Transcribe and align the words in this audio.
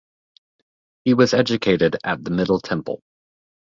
He 1.05 1.13
was 1.13 1.35
educated 1.35 1.97
at 2.03 2.23
the 2.23 2.31
Middle 2.31 2.59
Temple. 2.59 3.03